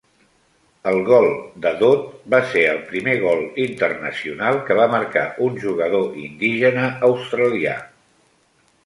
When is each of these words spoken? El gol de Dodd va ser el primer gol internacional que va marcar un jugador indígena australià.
El 0.91 0.95
gol 1.09 1.27
de 1.65 1.73
Dodd 1.81 2.07
va 2.33 2.39
ser 2.53 2.63
el 2.69 2.79
primer 2.93 3.13
gol 3.25 3.43
internacional 3.65 4.57
que 4.71 4.79
va 4.79 4.87
marcar 4.95 5.27
un 5.49 5.61
jugador 5.67 6.17
indígena 6.23 6.89
australià. 7.11 7.77